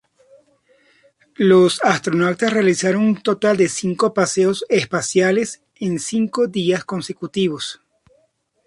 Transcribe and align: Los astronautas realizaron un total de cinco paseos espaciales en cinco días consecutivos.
Los 1.35 1.79
astronautas 1.83 2.51
realizaron 2.51 3.03
un 3.03 3.21
total 3.21 3.55
de 3.57 3.69
cinco 3.69 4.15
paseos 4.15 4.65
espaciales 4.67 5.61
en 5.75 5.99
cinco 5.99 6.47
días 6.47 6.85
consecutivos. 6.85 7.79